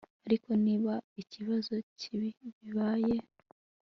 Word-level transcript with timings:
ariko 0.25 0.49
niba 0.65 0.93
ikibazo 1.21 1.73
kibi 1.99 2.29
kibaye 2.55 3.17